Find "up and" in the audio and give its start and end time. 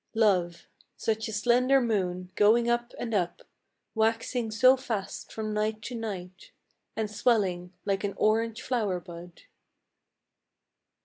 2.67-3.13